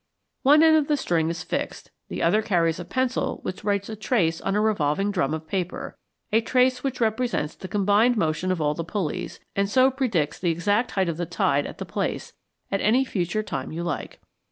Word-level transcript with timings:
One 0.41 0.63
end 0.63 0.75
of 0.77 0.87
the 0.87 0.97
string 0.97 1.29
is 1.29 1.43
fixed, 1.43 1.91
the 2.09 2.23
other 2.23 2.41
carries 2.41 2.79
a 2.79 2.85
pencil 2.85 3.37
which 3.43 3.63
writes 3.63 3.87
a 3.87 3.95
trace 3.95 4.41
on 4.41 4.55
a 4.55 4.59
revolving 4.59 5.11
drum 5.11 5.31
of 5.31 5.47
paper 5.47 5.95
a 6.31 6.41
trace 6.41 6.83
which 6.83 6.99
represents 6.99 7.53
the 7.53 7.67
combined 7.67 8.17
motion 8.17 8.51
of 8.51 8.59
all 8.59 8.73
the 8.73 8.83
pulleys, 8.83 9.39
and 9.55 9.69
so 9.69 9.91
predicts 9.91 10.39
the 10.39 10.49
exact 10.49 10.89
height 10.97 11.07
of 11.07 11.17
the 11.17 11.27
tide 11.27 11.67
at 11.67 11.77
the 11.77 11.85
place, 11.85 12.33
at 12.71 12.81
any 12.81 13.05
future 13.05 13.43
time 13.43 13.71
you 13.71 13.83
like. 13.83 14.19